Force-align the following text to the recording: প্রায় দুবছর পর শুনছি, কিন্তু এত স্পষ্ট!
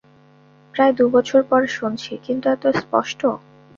প্রায় 0.73 0.93
দুবছর 0.99 1.41
পর 1.49 1.61
শুনছি, 1.75 2.11
কিন্তু 2.25 2.45
এত 2.55 2.63
স্পষ্ট! 2.79 3.21